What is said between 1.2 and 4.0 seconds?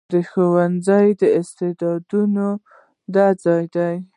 د استعدادونو د ودې ځای دی.